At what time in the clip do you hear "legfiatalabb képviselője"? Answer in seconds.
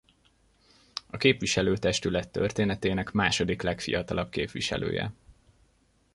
3.61-5.13